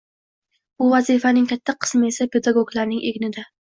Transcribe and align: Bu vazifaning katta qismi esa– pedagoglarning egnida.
Bu 0.79 0.87
vazifaning 0.93 1.47
katta 1.53 1.79
qismi 1.87 2.13
esa– 2.15 2.31
pedagoglarning 2.39 3.09
egnida. 3.15 3.51